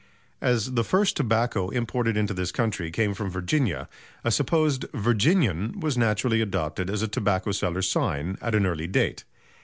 As 0.41 0.71
the 0.71 0.83
first 0.83 1.15
tobacco 1.15 1.69
imported 1.69 2.17
into 2.17 2.33
this 2.33 2.51
country 2.51 2.89
came 2.89 3.13
from 3.13 3.29
Virginia, 3.29 3.87
a 4.23 4.31
supposed 4.31 4.85
"Virginian" 4.95 5.79
was 5.79 5.95
naturally 5.95 6.41
adopted 6.41 6.89
as 6.89 7.03
a 7.03 7.07
tobacco 7.07 7.51
seller's 7.51 7.87
sign 7.87 8.35
at 8.41 8.55
an 8.55 8.65
early 8.65 8.87
date. 8.87 9.25